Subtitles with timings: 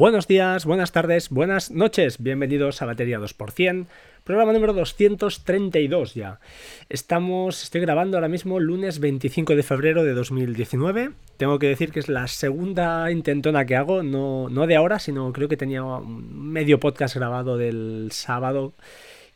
[0.00, 2.22] Buenos días, buenas tardes, buenas noches.
[2.22, 3.86] Bienvenidos a Batería 2%,
[4.24, 6.40] programa número 232 ya.
[6.88, 11.10] Estamos, estoy grabando ahora mismo lunes 25 de febrero de 2019.
[11.36, 15.34] Tengo que decir que es la segunda intentona que hago, no, no de ahora, sino
[15.34, 18.72] creo que tenía medio podcast grabado del sábado.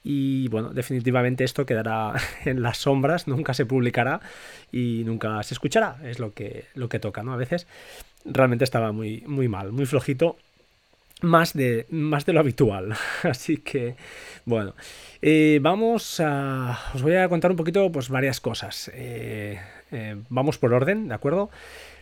[0.02, 2.14] Y bueno, definitivamente esto quedará
[2.46, 4.22] en las sombras, nunca se publicará
[4.72, 5.98] y nunca se escuchará.
[6.04, 7.34] Es lo que, lo que toca, ¿no?
[7.34, 7.66] A veces
[8.24, 10.38] realmente estaba muy, muy mal, muy flojito.
[11.22, 12.94] Más de, más de lo habitual.
[13.22, 13.96] Así que,
[14.44, 14.74] bueno,
[15.22, 16.78] eh, vamos a...
[16.94, 18.90] Os voy a contar un poquito, pues, varias cosas.
[18.94, 21.50] Eh, eh, vamos por orden, ¿de acuerdo?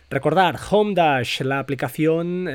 [0.09, 2.47] Recordar, Home Dash, la aplicación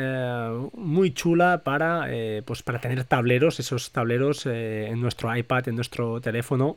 [0.74, 2.08] muy chula para,
[2.44, 6.76] pues para tener tableros, esos tableros en nuestro iPad, en nuestro teléfono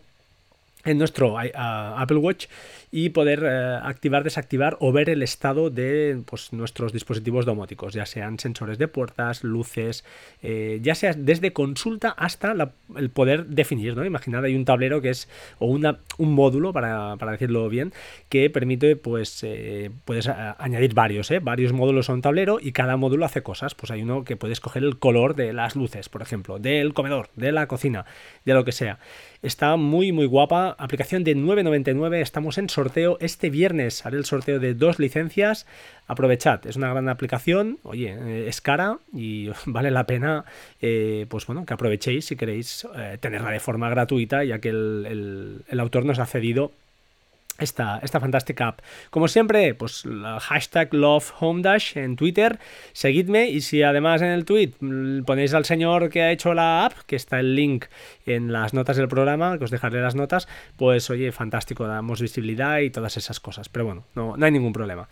[0.83, 2.47] en nuestro Apple Watch
[2.91, 8.05] y poder eh, activar, desactivar o ver el estado de pues, nuestros dispositivos domóticos, ya
[8.05, 10.03] sean sensores de puertas, luces,
[10.41, 12.53] eh, ya sea desde consulta hasta
[12.95, 14.03] el poder definir, ¿no?
[14.03, 15.29] Imaginad, hay un tablero que es,
[15.59, 17.93] o una, un módulo, para, decirlo bien,
[18.27, 23.25] que permite, pues, eh, puedes añadir varios, Varios módulos a un tablero y cada módulo
[23.25, 23.73] hace cosas.
[23.75, 27.29] Pues hay uno que puede escoger el color de las luces, por ejemplo, del comedor,
[27.35, 28.05] de la cocina,
[28.43, 28.99] de lo que sea.
[29.41, 30.75] Está muy, muy guapa.
[30.77, 32.21] Aplicación de 9.99.
[32.21, 34.05] Estamos en sorteo este viernes.
[34.05, 35.65] Haré el sorteo de dos licencias.
[36.05, 37.79] Aprovechad, es una gran aplicación.
[37.81, 40.45] Oye, eh, es cara y vale la pena,
[40.79, 45.63] eh, pues bueno, que aprovechéis si queréis eh, tenerla de forma gratuita, ya que el,
[45.67, 46.71] el autor nos ha cedido
[47.61, 48.79] esta, esta, fantástica app.
[49.09, 50.03] Como siempre, pues
[50.39, 52.59] hashtag LoveHomeDash en Twitter,
[52.93, 54.73] seguidme y si además en el tweet
[55.25, 57.85] ponéis al señor que ha hecho la app, que está el link
[58.25, 62.79] en las notas del programa, que os dejaré las notas, pues oye, fantástico, damos visibilidad
[62.79, 63.69] y todas esas cosas.
[63.69, 65.07] Pero bueno, no, no hay ningún problema.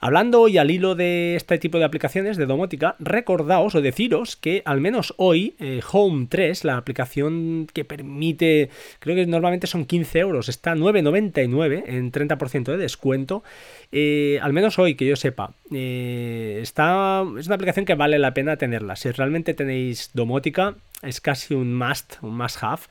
[0.00, 4.62] Hablando hoy al hilo de este tipo de aplicaciones de domótica, recordaos o deciros que
[4.64, 8.70] al menos hoy eh, Home 3, la aplicación que permite,
[9.00, 13.42] creo que normalmente son 15 euros, está 9,99 en 30% de descuento.
[13.90, 18.34] Eh, al menos hoy, que yo sepa, eh, está, es una aplicación que vale la
[18.34, 18.94] pena tenerla.
[18.94, 22.82] Si realmente tenéis domótica, es casi un must, un must have.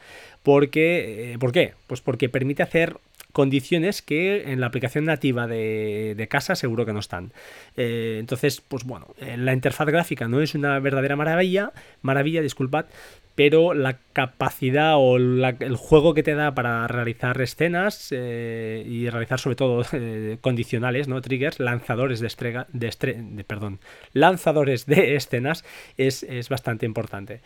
[0.43, 1.73] Porque, ¿Por qué?
[1.87, 2.97] Pues porque permite hacer
[3.37, 7.33] condiciones que en la aplicación nativa de, casa seguro que no están.
[7.75, 11.71] Eh, entonces, pues bueno, la interfaz gráfica no es una verdadera maravilla,
[12.01, 12.87] maravilla, disculpad,
[13.35, 19.39] pero la capacidad o el juego que te da para realizar escenas eh, y realizar
[19.39, 21.21] sobre todo eh, condicionales, ¿no?
[21.21, 23.79] Triggers, lanzadores de, estrega, de, perdón,
[24.13, 25.63] lanzadores de escenas
[25.97, 27.41] es, bastante importante.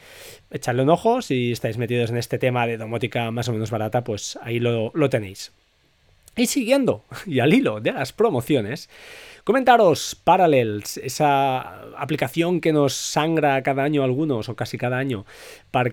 [0.52, 4.06] Echadle un ojo, si estáis metidos en este tema de domótica más o menos barata,
[4.06, 5.52] pues ahí lo tenéis.
[6.36, 8.90] Y siguiendo, y al hilo de las promociones,
[9.44, 15.26] Comentaros Parallels, esa aplicación que nos sangra cada año algunos, o casi cada año,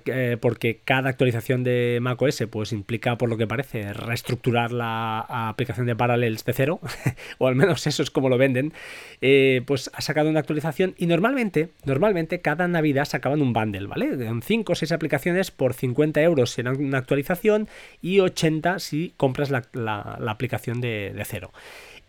[0.07, 5.87] eh, porque cada actualización de macOS pues, implica, por lo que parece, reestructurar la aplicación
[5.87, 6.81] de Parallels de cero,
[7.39, 8.75] o al menos eso es como lo venden,
[9.23, 14.27] eh, pues ha sacado una actualización y normalmente, normalmente cada Navidad sacaban un bundle, ¿vale?
[14.27, 17.69] Con 5 o 6 aplicaciones por 50 euros si era una actualización
[18.03, 21.51] y 80 si compras la, aplicación de, de cero.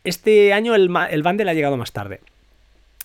[0.04, 2.22] Este año el, el bundle ha llegado más tarde.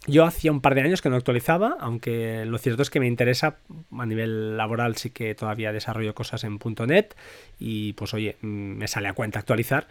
[0.07, 3.07] Yo hacía un par de años que no actualizaba, aunque lo cierto es que me
[3.07, 3.57] interesa
[3.99, 7.17] a nivel laboral sí que todavía desarrollo cosas en .NET
[7.59, 9.87] y pues oye, mm, me sale a cuenta actualizar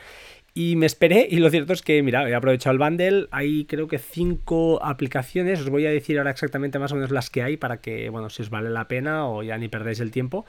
[0.56, 3.88] y me esperé y lo cierto es que, mira, he aprovechado el bundle, hay creo
[3.88, 7.58] que cinco aplicaciones, os voy a decir ahora exactamente más o menos las que hay
[7.58, 10.46] para que, bueno, si os vale la pena o ya ni perdéis el tiempo.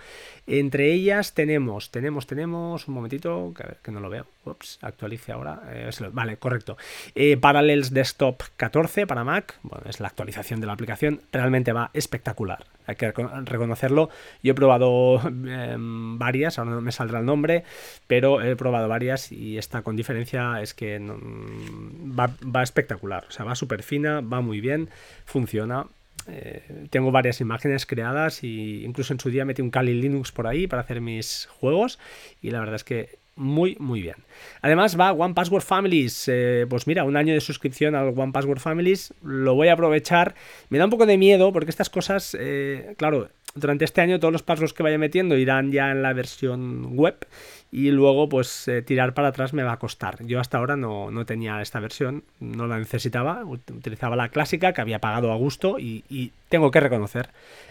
[0.47, 5.91] Entre ellas tenemos, tenemos, tenemos, un momentito, que, no lo veo, ups, actualice ahora, eh,
[6.13, 6.77] vale, correcto.
[7.15, 11.91] Eh, Parallels Desktop 14 para Mac, bueno, es la actualización de la aplicación, realmente va
[11.95, 14.11] espectacular hay que reconocerlo.
[14.43, 17.65] Yo he probado em, varias, ahora no me saldrá el nombre,
[18.07, 23.55] pero he probado varias y esta con diferencia es que va, espectacular, o sea, va
[23.55, 24.91] súper fina, va muy bien,
[25.25, 25.87] funciona.
[26.27, 30.47] Eh, tengo varias imágenes creadas y incluso en su día metí un Kali Linux por
[30.47, 31.99] ahí para hacer mis juegos
[32.41, 34.17] y la verdad es que muy, muy bien.
[34.63, 36.29] Además va One Password Families.
[36.29, 39.13] Eh, pues mira, un año de suscripción al One Password Families.
[39.23, 40.35] Lo voy a aprovechar.
[40.69, 44.33] Me da un poco de miedo porque estas cosas, eh, claro, durante este año todos
[44.33, 47.27] los passwords que vaya metiendo irán ya en la versión web
[47.71, 50.25] y luego pues eh, tirar para atrás me va a costar.
[50.25, 55.01] Yo hasta ahora no, tenía esta versión, no la necesitaba, utilizaba la clásica que había
[55.01, 57.31] pagado a gusto y tengo que reconocer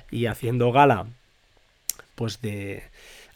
[0.09, 1.05] y haciendo gala
[2.15, 2.83] pues de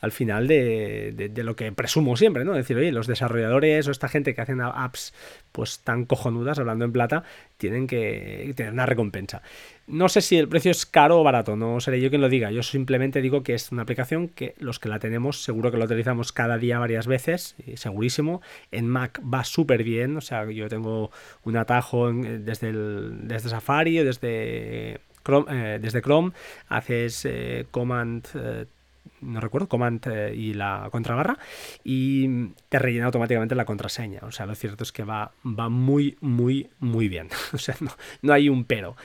[0.02, 2.54] al final de, lo que presumo siempre, ¿no?
[2.54, 5.14] Decir, oye, los desarrolladores o esta gente que hacen apps
[5.52, 7.24] pues tan cojonudas, hablando en plata,
[7.58, 9.42] tienen que tener una recompensa.
[9.88, 12.52] No sé si el precio es caro o barato, no seré yo quien lo diga.
[12.52, 15.86] Yo simplemente digo que es una aplicación que los que la tenemos seguro que la
[15.86, 18.42] utilizamos cada día varias veces, segurísimo.
[18.72, 21.12] En Mac va súper bien, o sea, yo tengo
[21.44, 26.32] un atajo desde, el, desde Safari o desde Chrome, eh, desde Chrome
[26.70, 28.66] haces eh, Command eh,
[29.22, 31.38] no recuerdo, command y la contrabarra,
[31.84, 34.22] y te rellena automáticamente la contraseña.
[34.24, 37.30] O sea, lo cierto es que va, va muy, muy, muy bien.
[37.54, 37.92] O sea, no,
[38.22, 38.96] no hay un pero.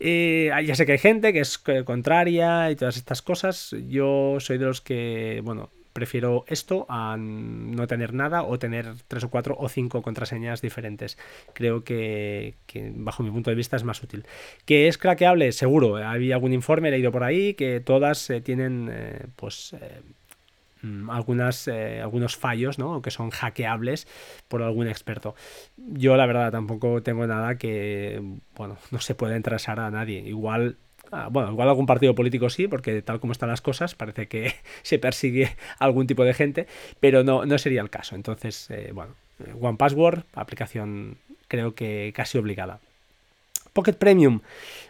[0.00, 3.74] ya sé que hay gente que es contraria y todas estas cosas.
[3.88, 9.24] Yo soy de los que, bueno, prefiero esto a no tener nada o tener tres
[9.24, 11.18] o cuatro o cinco contraseñas diferentes.
[11.52, 12.54] Creo que,
[12.94, 14.24] bajo mi punto de vista es más útil.
[14.64, 15.52] ¿Que es craqueable?
[15.52, 15.96] Seguro.
[15.96, 19.74] Había algún informe, leído por ahí, que todas eh, tienen eh, pues...
[19.80, 20.00] Eh,
[20.82, 23.02] mm, algunas, algunos fallos, ¿no?
[23.02, 24.06] que son hackeables
[24.48, 25.34] por algún experto.
[25.76, 28.22] Yo la verdad tampoco tengo nada que,
[28.56, 30.20] bueno, no se pueda interesar a nadie.
[30.20, 30.76] Igual
[31.12, 34.54] Ah, bueno, igual algún partido político sí, porque tal como están las cosas, parece que
[34.82, 36.66] se persigue algún tipo de gente,
[37.00, 38.14] pero no, no sería el caso.
[38.14, 39.14] Entonces, eh, bueno,
[39.60, 41.16] One Password, aplicación
[41.48, 42.80] creo que casi obligada.
[43.72, 44.40] Pocket Premium.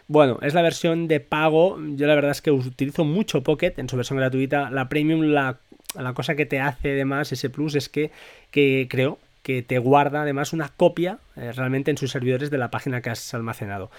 [0.07, 1.79] Bueno, es la versión de pago.
[1.95, 4.69] Yo la verdad es que utilizo mucho Pocket en su versión gratuita.
[4.69, 5.59] La Premium, la,
[5.95, 8.11] la cosa que te hace además ese plus es que,
[8.49, 12.71] que creo que te guarda además una copia eh, realmente en sus servidores de la
[12.71, 13.91] página que has almacenado.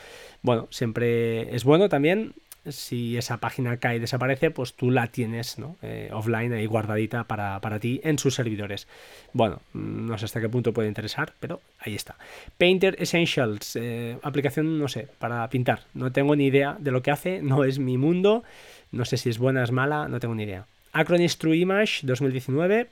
[0.42, 2.34] Bueno, siempre es bueno también.
[2.68, 5.76] Si esa página cae y desaparece, pues tú la tienes ¿no?
[5.82, 8.86] Eh, offline ahí guardadita para, ti en sus servidores.
[9.32, 12.14] Bueno, mm, no sé hasta qué punto puede interesar, pero ahí está.
[12.58, 15.80] Painter Essentials, eh, aplicación, no sé, para pintar.
[15.92, 18.44] No tengo ni idea de lo que hace, no es mi mundo.
[18.92, 20.66] No sé si es buena, es mala, no tengo ni idea.
[20.92, 22.88] Acronis True Image 2019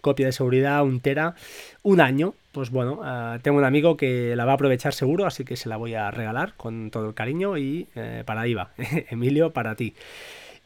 [0.00, 1.34] copia de seguridad, un tera,
[1.82, 2.34] un año.
[2.52, 5.68] Pues bueno, eh, tengo un amigo que la va a aprovechar seguro, así que se
[5.68, 8.70] la voy a regalar con todo el cariño y eh, para ahí va.
[9.10, 9.94] Emilio, para ti.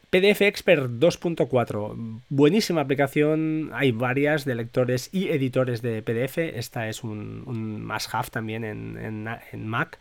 [0.09, 7.03] PDF Expert 2.4, buenísima aplicación, hay varias de lectores y editores de PDF, esta es
[7.03, 9.97] un, un must-have también en, en Mac,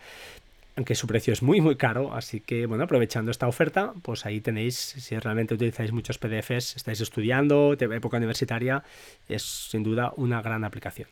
[0.77, 4.41] aunque su precio es muy muy caro, así que bueno, aprovechando esta oferta, pues ahí
[4.41, 8.83] tenéis, si realmente utilizáis muchos PDFs, estáis estudiando, época universitaria,
[9.29, 11.09] es sin duda una gran aplicación.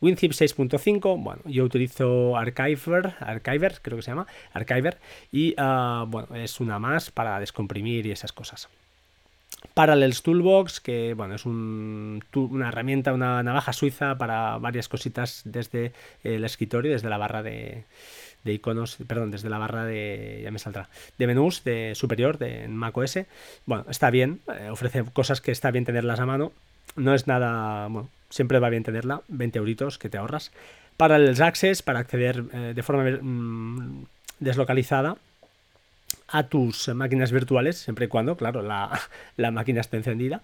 [0.00, 4.98] WinZip 6.5, bueno, yo utilizo Archiver, Archiver creo que se llama, Archiver,
[5.32, 8.68] y ah, bueno, es una más para descomprimir y esas cosas.
[9.74, 15.92] Parallels Toolbox, que bueno, es una herramienta, una navaja suiza para varias cositas desde
[16.24, 17.84] el escritorio, desde la barra de,
[18.44, 20.88] de iconos, perdón, desde la barra de, ya me saldrá,
[21.18, 23.20] de menús de superior de macOS.
[23.66, 26.52] Bueno, está bien, eh, ofrece cosas que está bien tenerlas a mano.
[26.96, 30.52] No es nada, bueno, siempre va bien tenerla, 20 euritos que te ahorras.
[30.96, 34.04] Para el Access, para acceder eh, de forma mm,
[34.40, 35.16] deslocalizada
[36.30, 40.42] a tus máquinas virtuales, siempre y cuando, claro, la, máquina esté encendida.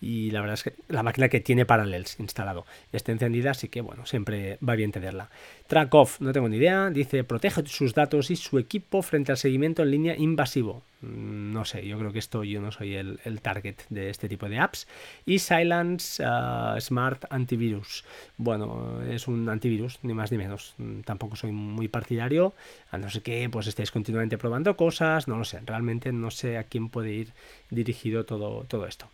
[0.00, 3.80] Y la verdad es que la máquina que tiene Parallels instalado esté encendida, así que
[3.80, 5.30] bueno, siempre va bien tenerla.
[5.66, 6.90] Track off, no tengo ni idea.
[6.90, 10.82] Dice, protege sus datos y su equipo frente al seguimiento en línea invasivo.
[11.02, 14.48] Mm, no sé, yo creo que esto yo no soy el, target de este tipo
[14.48, 14.86] de apps.
[15.26, 18.04] Y Silence ah, Smart Antivirus.
[18.36, 20.74] Bueno, es un antivirus, ni más ni menos.
[20.78, 22.54] Mm, tampoco soy muy partidario,
[22.90, 25.60] a no ser que pues estéis continuamente probando cosas, no lo sé.
[25.66, 27.32] Realmente no sé a quién puede ir
[27.70, 29.08] dirigido todo, todo esto.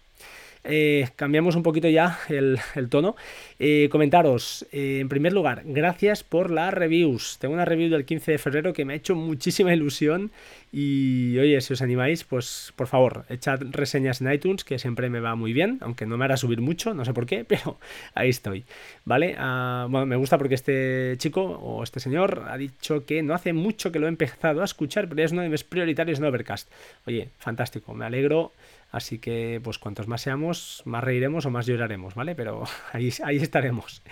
[0.65, 3.17] Eh, cambiamos un poquito ya el, tono.
[3.59, 7.39] Eh, comentaros, eh, en primer lugar, gracias por las reviews.
[7.39, 10.31] Tengo una review del 15 de febrero que me ha hecho muchísima ilusión
[10.71, 15.21] y oye, si os animáis, pues por favor, echad reseñas en iTunes, que siempre me
[15.21, 17.79] va muy bien, aunque no me hará subir mucho, no sé por qué, pero
[18.15, 18.65] ahí estoy.
[19.05, 19.35] ¿Vale?
[19.39, 23.53] Ah, bueno, me gusta porque este chico o este señor ha dicho que no hace
[23.53, 26.71] mucho que lo he empezado a escuchar, pero es uno de mis prioritarios en Overcast.
[27.07, 28.53] Oye, fantástico, me alegro.
[28.91, 32.35] Así que, pues cuantos más seamos, más reiremos o más lloraremos, ¿vale?
[32.35, 34.03] Pero ahí, ahí estaremos.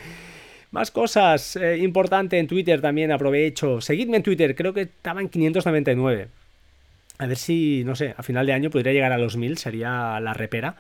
[0.71, 3.81] Más cosas eh, importante en Twitter también aprovecho.
[3.81, 6.29] Seguidme en Twitter, creo que estaba en 599.
[7.19, 10.21] A ver si, no sé, a final de año podría llegar a los 1000, sería
[10.21, 10.77] la repera.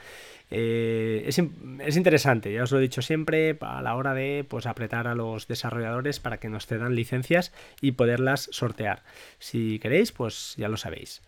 [0.50, 1.41] Eh, es,
[1.81, 5.15] es, interesante, ya os lo he dicho siempre, a la hora de pues, apretar a
[5.15, 9.03] los desarrolladores para que nos cedan licencias y poderlas sortear.
[9.38, 11.23] Si queréis, pues ya lo sabéis.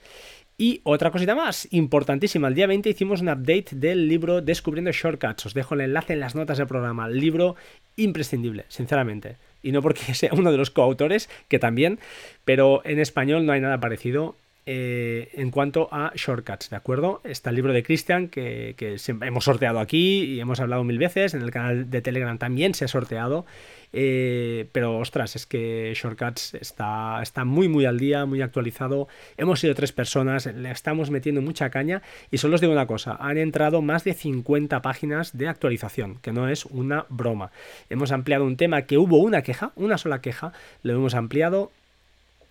[0.60, 5.46] Y otra cosita más, importantísima, el día 20 hicimos un update del libro Descubriendo Shortcuts.
[5.46, 7.08] Os dejo el enlace en las notas del programa.
[7.08, 7.54] Libro
[7.94, 9.36] imprescindible, sinceramente.
[9.62, 12.00] Y no porque sea uno de los coautores, que también,
[12.44, 14.34] pero en español no hay nada parecido.
[14.70, 17.22] Eh, en cuanto a shortcuts, ¿de acuerdo?
[17.24, 18.74] Está el libro de Christian que,
[19.22, 22.84] hemos sorteado aquí y hemos hablado mil veces, en el canal de Telegram también se
[22.84, 23.46] ha sorteado,
[23.94, 29.08] eh, pero ostras, es que Shortcuts está, está muy muy al día, muy actualizado,
[29.38, 33.16] hemos sido tres personas, le estamos metiendo mucha caña y solo os digo una cosa,
[33.18, 37.52] han entrado más de 50 páginas de actualización, que no es una broma.
[37.88, 41.72] Hemos ampliado un tema que hubo una queja, una sola queja, lo hemos ampliado,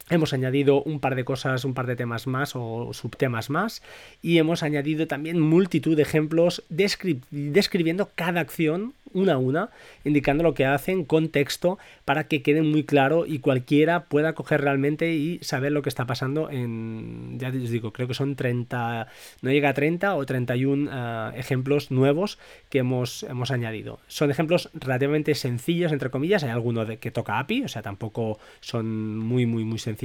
[0.10, 3.82] Hemos añadido un par de cosas, un par de temas más o subtemas más
[4.22, 9.70] y hemos añadido también multitud de ejemplos describiendo cada acción una a una,
[10.04, 14.62] indicando lo que hacen con texto para que quede muy claro y cualquiera pueda coger
[14.62, 19.08] realmente y saber lo que está pasando en, ya les digo, creo que son 30,
[19.42, 22.38] no llega a 30 o 31 ah, ejemplos nuevos
[22.70, 24.00] que hemos, hemos añadido.
[24.08, 28.40] Son ejemplos relativamente sencillos, entre comillas, hay alguno de, que toca API, o sea, tampoco
[28.60, 29.97] son muy, muy, muy sencillos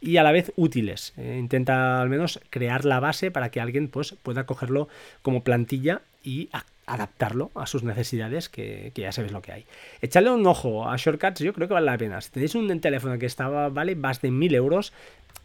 [0.00, 1.12] y a la vez útiles.
[1.16, 4.88] Eh, intenta al menos crear la base para que alguien pues, pueda cogerlo
[5.22, 6.50] como plantilla y
[6.86, 9.64] adaptarlo a sus necesidades, que, ya sabéis lo que hay.
[10.02, 12.20] Echarle un ojo a Shortcuts, yo creo que vale la pena.
[12.20, 14.92] Si tenéis un teléfono que estaba, vale más de 1000 euros,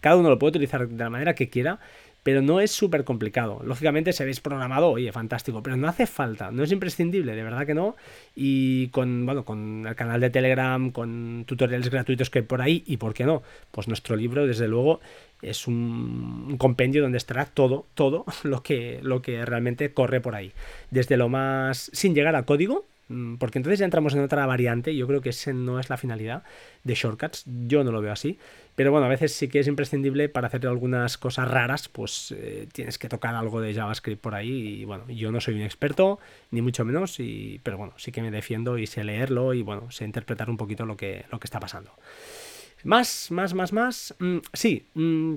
[0.01, 1.79] cada uno lo puede utilizar de la manera que quiera,
[2.24, 3.62] pero no es súper complicado.
[3.63, 7.65] Lógicamente, si habéis programado, oye, fantástico, pero no hace falta, no es imprescindible, de verdad
[7.65, 7.96] que no.
[8.36, 12.84] Y con, bueno, con el canal de Telegram, con tutoriales gratuitos que hay por ahí,
[12.88, 15.01] y por qué no, pues nuestro libro, desde luego,
[15.42, 20.53] es un, compendio donde estará todo, todo lo que, lo que realmente corre por ahí.
[20.92, 22.86] Desde lo más, sin llegar a código,
[23.38, 26.43] porque entonces ya entramos en otra variante, yo creo que esa no es la finalidad
[26.83, 28.39] de shortcuts, yo no lo veo así,
[28.75, 32.67] pero bueno, a veces sí que es imprescindible para hacer algunas cosas raras, pues eh,
[32.72, 34.81] tienes que tocar algo de JavaScript por ahí.
[34.81, 36.19] Y bueno, yo no soy un experto,
[36.50, 39.91] ni mucho menos, y, pero bueno, sí que me defiendo y sé leerlo y bueno,
[39.91, 41.91] sé interpretar un poquito lo que, lo que está pasando.
[42.83, 44.15] Más, más, más, más.
[44.19, 44.88] Mm, sí.
[44.95, 45.36] Mm,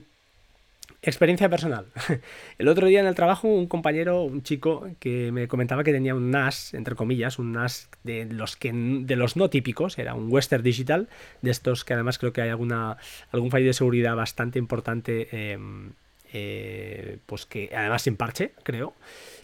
[1.03, 1.87] experiencia personal.
[2.59, 6.15] El otro día en el trabajo un compañero, un chico, que me comentaba que tenía
[6.15, 10.33] un NAS, entre comillas, un NAS de los que de los no típicos, era un
[10.33, 11.09] Western Digital,
[11.43, 12.97] de estos que además creo que hay alguna
[13.31, 15.93] algún fallo de seguridad bastante importante, em,
[16.33, 18.95] eh, pues que además sin parche, creo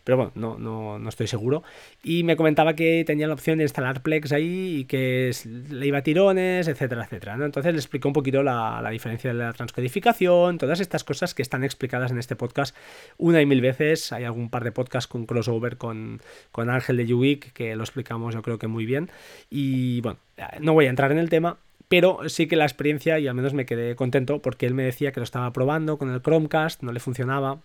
[0.05, 1.63] pero bueno, no, no, no, estoy seguro.
[2.03, 5.31] Y me comentaba que tenía la opción de instalar Plex ahí y que
[5.71, 7.35] le iba a tirones, etcétera, etcétera.
[7.35, 11.43] Entonces le explicó un poquito la, la, diferencia de la transcodificación, todas estas cosas que
[11.43, 12.75] están explicadas en este podcast
[13.17, 14.13] una y mil veces.
[14.13, 16.21] Hay algún par de podcasts con crossover con,
[16.51, 19.09] con Ángel de Ubic que lo explicamos yo creo que muy bien.
[19.51, 20.19] Y bueno,
[20.61, 21.59] no voy a entrar en el tema,
[21.93, 25.13] pero sí que la experiencia, y al menos me quedé contento, porque él me decía
[25.13, 27.61] que lo estaba probando con el Chromecast, no le funcionaba.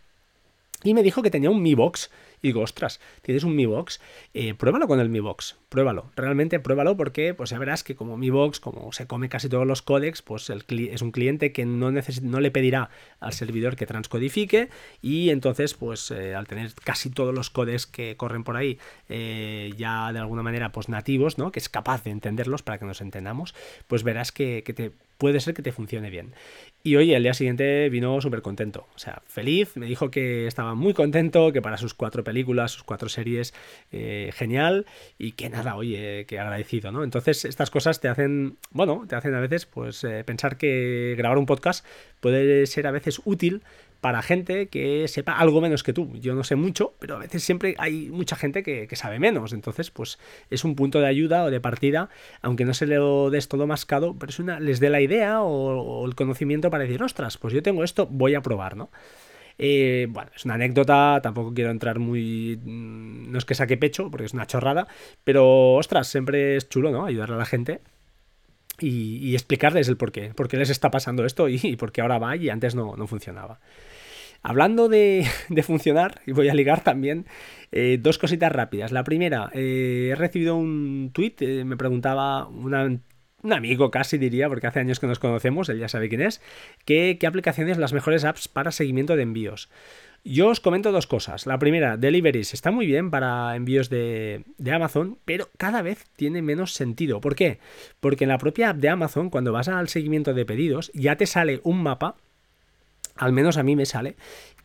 [0.83, 3.99] Y me dijo que tenía un Mi Box y digo, ostras, tienes un Mi Box,
[4.33, 8.17] eh, pruébalo con el Mi Box, pruébalo, realmente pruébalo porque pues ya verás que como
[8.17, 11.91] Mi Box, como se come casi todos los códecs, pues es un cliente que no,
[11.91, 12.89] no le pedirá
[13.19, 14.69] al servidor que transcodifique
[15.01, 18.79] y entonces pues eh, al tener casi todos los códecs que corren por ahí
[19.09, 21.51] eh, ya de alguna manera pues nativos, ¿no?
[21.51, 23.55] que es capaz de entenderlos para que nos entendamos,
[23.87, 26.33] pues verás que, que te puede ser que te funcione bien.
[26.87, 28.87] Y hoy, el día siguiente, vino súper contento.
[28.95, 29.75] O sea, feliz.
[29.75, 33.53] Me dijo que estaba muy contento, que para sus cuatro películas, sus cuatro series,
[33.91, 34.85] eh, genial.
[35.17, 37.03] Y que nada, oye, que agradecido, ¿no?
[37.03, 41.37] Entonces, estas cosas te hacen, bueno, te hacen a veces, pues, eh, pensar que grabar
[41.37, 41.85] un podcast
[42.21, 43.63] puede ser a veces útil
[44.01, 46.11] para gente que sepa algo menos que tú.
[46.19, 49.53] Yo no sé mucho, pero a veces siempre hay mucha gente que, sabe menos.
[49.53, 50.17] Entonces, pues
[50.49, 52.09] es un punto de ayuda o de partida,
[52.41, 56.05] aunque no se lo des todo mascado, pero es una, les dé la idea o,
[56.05, 58.89] el conocimiento para decir, ostras, pues yo tengo esto, voy a probar, ¿no?
[59.59, 62.59] Eh, bueno, es una anécdota, tampoco quiero entrar muy...
[62.63, 64.87] Mm, no es que saque pecho, porque es una chorrada,
[65.23, 67.05] pero ostras, siempre es chulo, ¿no?
[67.05, 67.81] Ayudar a la gente
[68.79, 72.19] y, explicarles el por qué, por qué les está pasando esto y, por qué ahora
[72.19, 73.59] va y antes no, funcionaba.
[74.43, 75.27] Hablando de,
[75.63, 77.25] funcionar, y voy a ligar también,
[77.71, 78.91] eh, dos cositas rápidas.
[78.91, 82.47] La primera, eh, he recibido un tweet, me preguntaba
[83.43, 86.41] un amigo casi diría, porque hace años que nos conocemos, él ya sabe quién es,
[86.85, 89.69] qué aplicaciones las mejores apps para seguimiento de envíos.
[90.23, 91.45] Yo os comento dos cosas.
[91.45, 96.73] La primera, Deliveries está muy bien para envíos de, Amazon, pero cada vez tiene menos
[96.73, 97.21] sentido.
[97.21, 97.59] ¿Por qué?
[98.01, 101.27] Porque en la propia app de Amazon, cuando vas al seguimiento de pedidos, ya te
[101.27, 102.15] sale un mapa
[103.17, 104.15] al menos a mí me sale.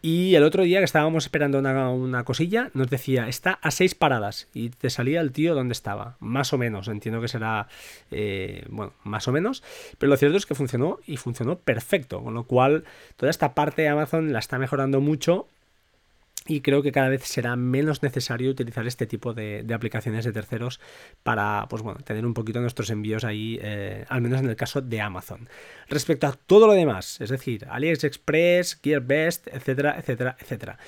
[0.05, 4.49] Y el otro día que estábamos esperando una, cosilla, nos decía, está a seis paradas.
[4.53, 6.17] Y te salía el tío donde estaba.
[6.19, 6.89] Más o menos.
[6.89, 7.69] Entiendo que será,
[8.11, 9.63] eh, bueno, más o menos.
[9.99, 12.21] Pero lo cierto es que funcionó y funcionó perfecto.
[12.21, 12.83] Con lo cual,
[13.17, 15.47] toda esta parte de Amazon la está mejorando mucho
[16.47, 20.81] y creo que cada vez será menos necesario utilizar este tipo de, aplicaciones de terceros
[21.23, 24.81] para pues bueno, tener un poquito nuestros envíos ahí, eh, al menos en el caso
[24.81, 25.49] de Amazon.
[25.89, 30.79] Respecto a todo lo demás, es decir, AliExpress, GearBest, etcétera, etcétera, etcétera.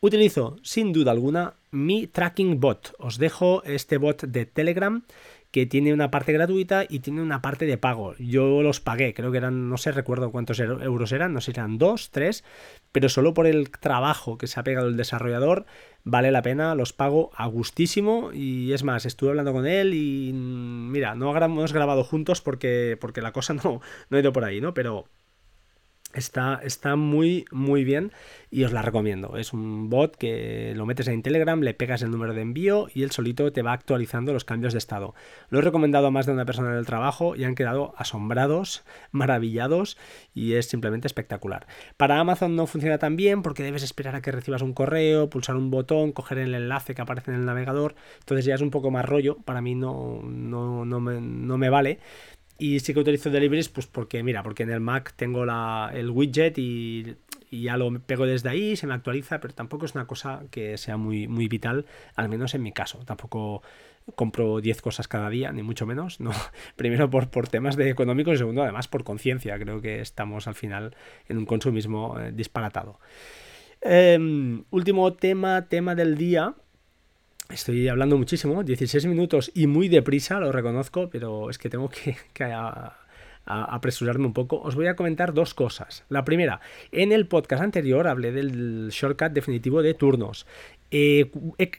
[0.00, 2.94] Utilizo sin duda alguna mi tracking bot.
[2.98, 5.02] Os dejo este bot de Telegram
[5.58, 8.14] que tiene una parte gratuita y tiene una parte de pago.
[8.18, 11.78] Yo los pagué, creo que eran, no sé, recuerdo cuántos euros eran, no sé eran
[11.78, 12.44] dos, tres,
[12.92, 15.66] pero solo por el trabajo que se ha pegado el desarrollador
[16.04, 20.32] vale la pena, los pago a gustísimo y es más, estuve hablando con él y
[20.32, 24.44] mm, mira, no hemos grabado juntos porque, porque la cosa no, no ha ido por
[24.44, 24.74] ahí, ¿no?
[24.74, 25.08] Pero
[26.14, 28.12] Está, está, muy, muy bien
[28.50, 29.36] y os la recomiendo.
[29.36, 33.02] Es un bot que lo metes en Telegram, le pegas el número de envío y
[33.02, 35.14] él solito te va actualizando los cambios de estado.
[35.50, 38.84] Lo he recomendado a más de una persona en el trabajo y han quedado asombrados,
[39.10, 39.98] maravillados
[40.34, 41.66] y es simplemente espectacular.
[41.98, 45.56] Para Amazon no funciona tan bien porque debes esperar a que recibas un correo, pulsar
[45.56, 47.94] un botón, coger el enlace que aparece en el navegador.
[48.20, 49.36] Entonces ya es un poco más rollo.
[49.44, 51.98] Para mí no, no, no, me, no me vale.
[52.58, 56.10] Y sí que utilizo Deliveries, pues porque, mira, porque en el Mac tengo la, el
[56.10, 57.14] widget y,
[57.50, 60.96] ya lo pego desde ahí, se me actualiza, pero tampoco es una cosa que sea
[60.96, 61.86] muy, muy vital,
[62.16, 62.98] al menos en mi caso.
[63.06, 63.62] Tampoco
[64.16, 66.20] compro 10 cosas cada día, ni mucho menos.
[66.20, 66.32] No.
[66.76, 69.56] Primero por, por temas de económicos y segundo, además, por conciencia.
[69.58, 70.96] Creo que estamos al final
[71.28, 72.98] en un consumismo eh, disparatado.
[73.80, 76.54] Em, último tema, tema del día
[77.50, 82.14] Estoy hablando muchísimo, 16 minutos y muy deprisa, lo reconozco, pero es que tengo que,
[83.46, 84.60] apresurarme un poco.
[84.60, 86.04] Os voy a comentar dos cosas.
[86.10, 86.60] La primera,
[86.92, 90.46] en el podcast anterior hablé del shortcut definitivo de turnos.
[90.90, 91.30] he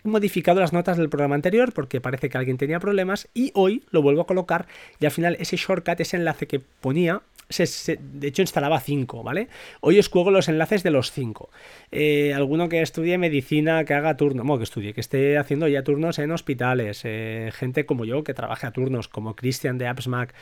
[0.03, 4.01] modificado las notas del programa anterior porque parece que alguien tenía problemas y hoy lo
[4.01, 4.67] vuelvo a colocar
[4.99, 9.47] y al final ese shortcut, ese enlace que ponía, de hecho instalaba 5, ¿vale?
[9.81, 11.49] Hoy os juego los enlaces de los 5.
[11.91, 15.83] Eh, alguno que estudie medicina, que haga turnos, bueno, que estudie, que esté haciendo ya
[15.83, 20.35] turnos en hospitales, eh, gente como yo que trabaje a turnos, como Christian de AppsMac.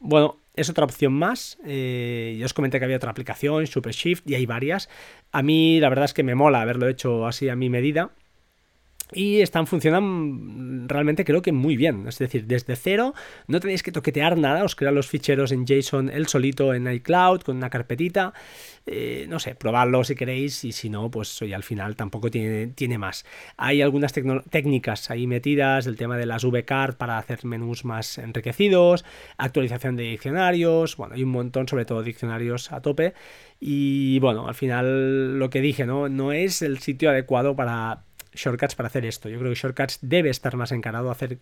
[0.00, 1.58] Bueno, es otra opción más.
[1.66, 4.88] Eh, yo os comenté que había otra aplicación, SuperShift, y hay varias.
[5.32, 8.12] A mí la verdad es que me mola haberlo hecho así a mi medida
[9.12, 12.06] y están funcionando realmente creo que muy bien.
[12.08, 13.14] Es decir, desde cero
[13.46, 17.42] no tenéis que toquetear nada, os crean los ficheros en JSON el solito en iCloud
[17.42, 18.32] con una carpetita.
[18.86, 22.66] Eh, no sé, probadlo si queréis y si no, pues hoy al final tampoco tiene,
[22.68, 23.24] tiene más.
[23.56, 29.04] Hay algunas técnicas ahí metidas, el tema de las VCard para hacer menús más enriquecidos,
[29.38, 33.14] actualización de diccionarios, bueno, hay un montón, sobre todo diccionarios a tope.
[33.58, 36.10] Y bueno, al final lo que dije, ¿no?
[36.10, 38.02] No es el sitio adecuado para
[38.34, 39.28] Shortcuts para hacer esto.
[39.28, 41.38] Yo creo que Shortcuts debe estar más encarado a hacer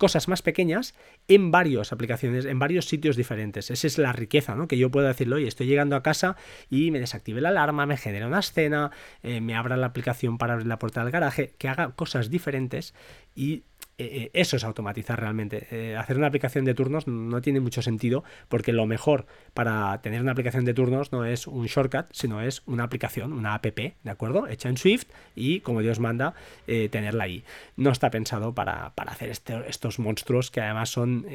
[0.00, 0.94] cosas más pequeñas
[1.28, 3.70] en varias aplicaciones, en varios sitios diferentes.
[3.70, 4.66] Esa es la riqueza, ¿no?
[4.66, 6.36] Que yo puedo decirlo, oye, estoy llegando a casa
[6.70, 8.90] y me desactive la alarma, me genera una escena,
[9.22, 12.94] eh, me abra la aplicación para abrir la puerta del garaje, que haga cosas diferentes
[13.36, 13.64] y
[14.00, 15.66] eh, eh, eso es automatizar realmente.
[15.70, 20.22] Eh, hacer una aplicación de turnos no tiene mucho sentido porque lo mejor para tener
[20.22, 23.94] una aplicación de turnos no es un shortcut, sino es una aplicación, una app, ¿de
[24.06, 24.48] acuerdo?
[24.48, 25.04] Hecha en Swift
[25.36, 26.34] y como Dios manda,
[26.66, 27.44] tenerla ahí.
[27.76, 31.26] No está pensado para, hacer este, estos monstruos que además son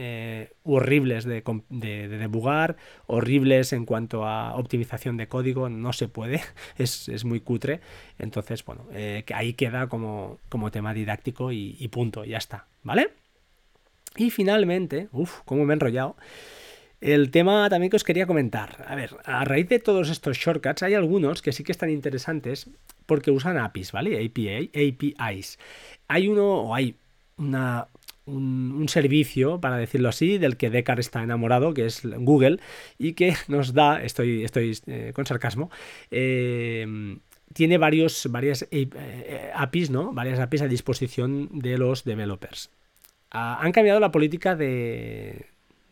[0.63, 6.41] horribles de, de, debugar, horribles en cuanto a optimización de código, no se puede,
[6.77, 7.79] es, muy cutre.
[8.17, 12.54] Entonces, bueno, que ahí queda como, como tema didáctico y punto, ya está.
[12.83, 13.11] ¿Vale?
[14.15, 16.15] Y finalmente, uff, cómo me he enrollado.
[17.01, 18.85] El tema también que os quería comentar.
[18.87, 22.69] A ver, a raíz de todos estos shortcuts, hay algunos que sí que están interesantes
[23.05, 24.25] porque usan APIs, ¿vale?
[24.25, 25.59] API, APIs.
[26.07, 26.95] Hay uno, o hay
[27.37, 27.87] una,
[28.25, 32.59] un, servicio, para decirlo así, del que Decar está enamorado, que es Google,
[32.97, 35.69] y que nos da, estoy, estoy eh, con sarcasmo,
[36.11, 37.17] eh,
[37.55, 40.11] tiene varios, varias eh, APIs, ¿no?
[40.11, 42.69] Varias APIs a disposición de los developers.
[43.31, 45.45] Ah, han cambiado la política de,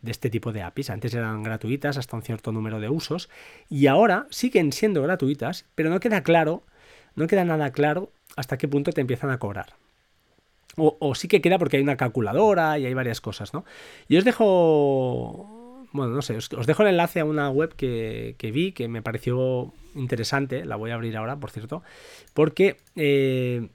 [0.06, 0.89] este tipo de APIs.
[0.89, 3.30] Antes eran gratuitas hasta un cierto número de usos
[3.69, 6.63] y ahora siguen siendo gratuitas, pero no queda claro,
[7.15, 9.78] no queda nada claro hasta qué punto te empiezan a cobrar.
[10.76, 13.63] O, sí que queda porque hay una calculadora y hay varias cosas, ¿no?
[14.10, 15.62] Y os dejo
[15.93, 19.73] bueno, no sé, os, dejo el enlace a una web que, vi que me pareció
[19.95, 21.84] interesante, la voy a abrir ahora, por cierto,
[22.34, 23.69] porque eh,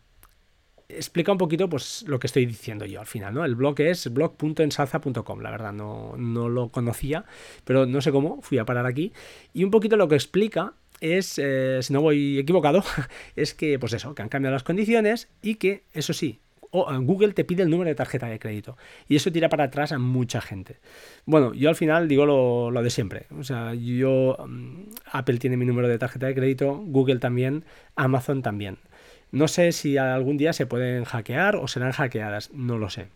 [0.89, 3.45] explica un poquito pues, lo que estoy diciendo yo al final, ¿no?
[3.45, 7.25] El blog es blog.ensalza.com, la verdad, no, no lo conocía,
[7.65, 9.13] pero no sé cómo, fui a parar aquí,
[9.55, 12.83] y un poquito lo que explica es, eh, si no voy equivocado,
[13.37, 16.41] es que, pues eso, que han cambiado las condiciones y que, eso sí,
[16.73, 18.77] Google te pide el número de tarjeta de crédito.
[19.09, 20.77] Y eso tira para atrás a mucha gente.
[21.25, 23.27] Bueno, yo al final digo lo, de siempre.
[23.39, 27.65] O sea, yo, mm, Apple tiene mi número de tarjeta de crédito, Google también,
[27.97, 28.79] Amazon también.
[29.31, 33.09] No sé si algún día se pueden hackear o serán hackeadas, no lo sé.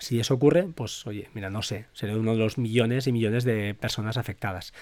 [0.00, 3.44] Si eso ocurre, pues oye, mira, no sé, seré uno de los millones y millones
[3.44, 4.72] de personas afectadas.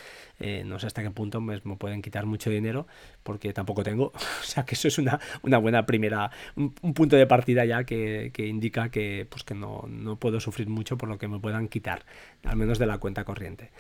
[0.40, 2.86] Eh, no sé hasta qué punto me, pueden quitar mucho dinero,
[3.22, 4.12] porque tampoco tengo.
[4.44, 8.30] O sea que eso es una, una buena primera, un, punto de partida ya que,
[8.36, 12.04] indica que, pues que no, no, puedo sufrir mucho por lo que me puedan quitar,
[12.44, 13.70] al menos de la cuenta corriente.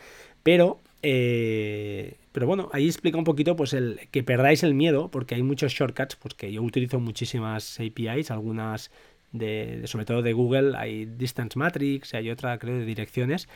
[0.42, 5.34] Pero, eh, pero bueno, ahí explica un poquito pues el que perdáis el miedo, porque
[5.34, 8.90] hay muchos shortcuts, pues que yo utilizo muchísimas APIs, algunas
[9.34, 13.48] de, sobre todo de Google, hay Distance Matrix, hay otra, creo, de direcciones,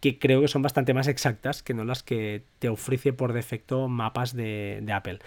[0.00, 3.88] que creo que son bastante más exactas que no las que te ofrece por defecto
[3.88, 5.18] mapas de, Apple.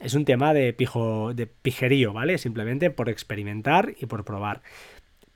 [0.00, 2.38] Es un tema de, pijo, de pijerío, ¿vale?
[2.38, 4.62] Simplemente por experimentar y por probar.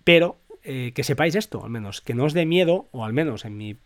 [0.05, 3.45] Pero eh, que sepáis esto, al menos, que no os dé miedo, o al menos
[3.45, 3.77] en mi,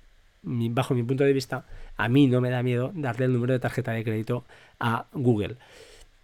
[0.43, 1.65] bajo mi punto de vista,
[1.97, 4.45] a mí no me da miedo darle el número de tarjeta de crédito
[4.79, 5.57] a Google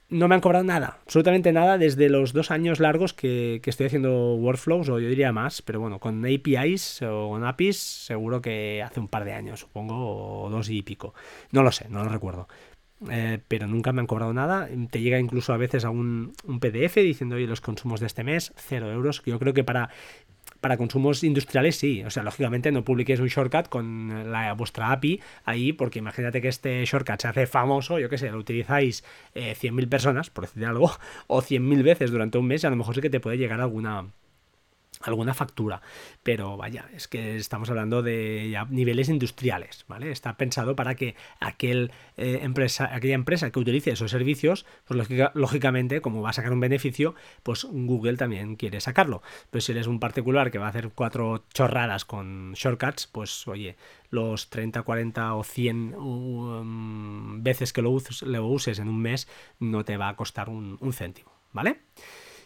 [0.09, 4.35] no me han cobrado nada, absolutamente nada desde los dos años largos que, estoy haciendo
[4.35, 9.01] workflows, o yo diría más, pero bueno, con APIs o con APIs seguro que hace
[9.01, 11.15] un par de años, supongo, o dos y pico.
[11.51, 12.49] No lo sé, no lo recuerdo.
[13.11, 14.69] Eh, pero nunca me han cobrado nada.
[14.91, 18.25] Te llega incluso a veces a un, un PDF diciendo, oye, los consumos de este
[18.25, 19.23] mes, cero euros.
[19.27, 19.91] Yo creo que para
[20.67, 25.21] para consumos industriales sí, o sea, lógicamente no publiquéis un shortcut con la, vuestra API
[25.45, 29.05] ahí, porque imagínate que este shortcut se hace famoso, yo qué sé, lo utilizáis
[29.37, 30.91] eh, 100.000 personas, por decir algo,
[31.29, 34.07] o 100.000 veces durante un mes, a lo mejor sí que te puede llegar alguna
[35.07, 35.81] alguna factura,
[36.23, 40.11] pero vaya, es que estamos hablando de niveles industriales, ¿vale?
[40.11, 46.01] Está pensado para que aquel, eh, empresa, aquella empresa que utilice esos servicios, pues lógicamente,
[46.01, 49.23] como va a sacar un beneficio, pues Google también quiere sacarlo.
[49.51, 53.77] Pero si eres un particular que va a hacer cuatro chorradas con shortcuts, pues oye,
[54.11, 59.29] los 30, 40 o 100 um, veces que lo uses, lo uses, en un mes
[59.59, 61.81] no te va a costar un, un céntimo, ¿vale?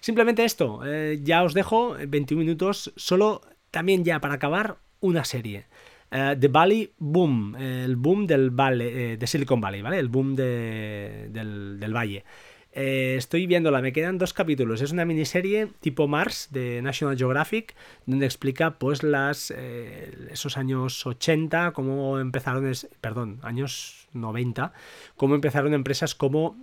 [0.00, 5.66] Simplemente esto, eh, ya os dejo 21 minutos, solo también ya para acabar una serie.
[6.10, 9.98] Eh, The Valley Boom, el boom del eh, de Silicon Valley, ¿vale?
[9.98, 12.24] El boom del, del, valle.
[12.72, 14.80] estoy viéndola, me quedan dos capítulos.
[14.80, 17.74] Es una miniserie tipo Mars de National Geographic,
[18.06, 24.72] donde explica pues las esos años 80, cómo empezaron, perdón, años 90,
[25.14, 26.56] cómo empezaron empresas como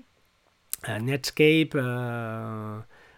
[1.02, 1.70] Netscape,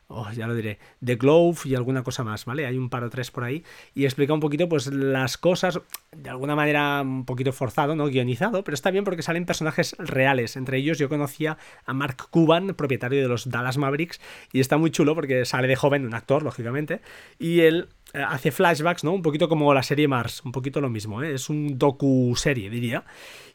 [0.09, 2.65] oh, ya lo diré, The Glove y alguna cosa más, ¿vale?
[2.65, 5.79] Hay un par o tres por ahí y explica un poquito pues las cosas
[6.11, 8.07] de alguna manera un poquito forzado, ¿no?
[8.07, 10.55] Guionizado, pero está bien porque salen personajes reales.
[10.57, 14.19] Entre ellos yo conocía a Mark Cuban, propietario de los Dallas Mavericks,
[14.51, 17.01] y está muy chulo porque sale de joven, un actor, lógicamente,
[17.37, 19.13] y él eh, hace flashbacks, ¿no?
[19.13, 21.35] Un poquito como la serie Mars, un poquito lo mismo, ¿eh?
[21.35, 23.05] Es un docu-serie, diría.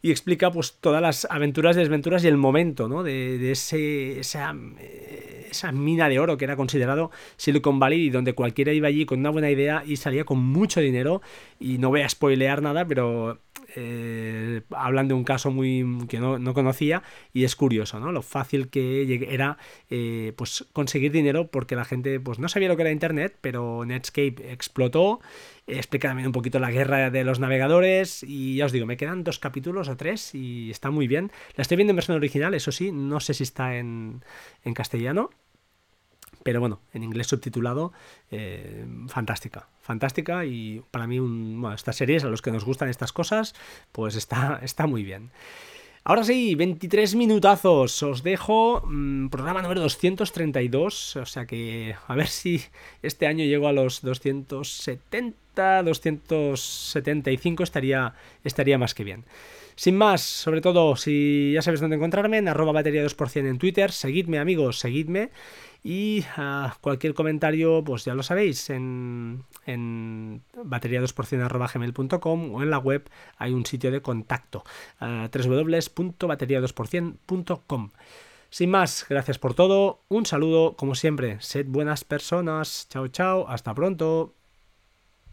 [0.00, 3.02] Y explica pues todas las aventuras, desventuras y el momento, ¿no?
[3.02, 5.23] De, ese, esa, eh,
[5.54, 9.20] esa, mina de oro que era considerado Silicon Valley y donde cualquiera iba allí con
[9.20, 11.22] una buena idea y salía con mucho dinero.
[11.58, 13.38] Y no voy a spoilear nada, pero
[13.76, 18.12] eh, hablan de un caso muy que no, conocía y es curioso, ¿no?
[18.12, 19.58] Lo fácil que era
[19.90, 23.84] eh, pues conseguir dinero porque la gente pues no sabía lo que era internet, pero
[23.84, 25.20] Netscape explotó.
[25.66, 29.24] Explica también un poquito la guerra de los navegadores y ya os digo, me quedan
[29.24, 31.32] dos capítulos o tres y está muy bien.
[31.56, 34.22] La estoy viendo en versión original, eso sí, no sé si está en,
[34.62, 35.30] en castellano,
[36.44, 37.92] pero bueno, en inglés subtitulado,
[38.30, 42.88] eh, fantástica, fantástica y para mí un, bueno, estas series a los que nos gustan
[42.88, 43.54] estas cosas,
[43.90, 45.32] pues está, está muy bien.
[46.06, 48.02] Ahora sí, 23 minutazos.
[48.02, 51.16] Os dejo mm, programa número 232.
[51.16, 52.60] O sea que a ver si
[53.00, 57.62] este año llego a los 270, 275.
[57.62, 58.12] Estaría,
[58.44, 59.24] estaría más que bien.
[59.76, 63.90] Sin más, sobre todo, si ya sabes dónde encontrarme, en arroba batería 2% en Twitter.
[63.90, 65.30] Seguidme, amigos, seguidme.
[65.86, 73.06] Y ah, cualquier comentario, pues ya lo sabéis, en, en batería2%.gmail.com o en la web
[73.36, 74.64] hay un sitio de contacto,
[75.02, 77.90] uh, www.batería2%.com.
[78.48, 83.74] Sin más, gracias por todo, un saludo, como siempre, sed buenas personas, chao chao, hasta
[83.74, 84.32] pronto.